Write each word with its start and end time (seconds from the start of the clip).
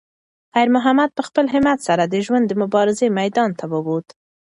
خیر 0.53 0.69
محمد 0.75 1.09
په 1.17 1.21
خپل 1.27 1.45
همت 1.53 1.79
سره 1.87 2.03
د 2.07 2.15
ژوند 2.25 2.45
د 2.47 2.53
مبارزې 2.61 3.07
میدان 3.19 3.49
ته 3.59 3.65
وووت. 3.71 4.07